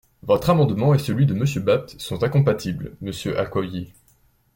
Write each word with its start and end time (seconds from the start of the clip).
Votre 0.23 0.49
amendement 0.49 0.95
et 0.95 0.97
celui 0.97 1.27
de 1.27 1.35
Monsieur 1.35 1.61
Bapt 1.61 1.93
sont 2.01 2.23
incompatibles, 2.23 2.97
monsieur 3.01 3.37
Accoyer... 3.39 3.93